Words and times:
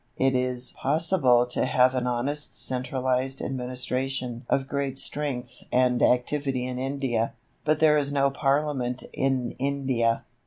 It 0.17 0.33
is 0.33 0.71
possible 0.71 1.45
to 1.45 1.63
have 1.67 1.93
an 1.93 2.07
honest 2.07 2.55
centralized 2.55 3.39
administration 3.39 4.47
of 4.49 4.67
great 4.67 4.97
strength 4.97 5.63
and 5.71 6.01
activity 6.01 6.65
in 6.65 6.79
India, 6.79 7.33
but 7.65 7.79
there 7.79 7.97
is 7.99 8.11
no 8.11 8.31
Parliament 8.31 9.03
in 9.13 9.51
India. 9.59 10.23